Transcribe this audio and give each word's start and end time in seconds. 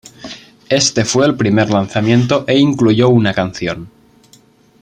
Este 0.67 1.05
fue 1.05 1.27
el 1.27 1.35
primer 1.37 1.69
lanzamiento 1.69 2.43
e 2.47 2.57
incluyó 2.57 3.09
una 3.09 3.35
canción. 3.35 3.87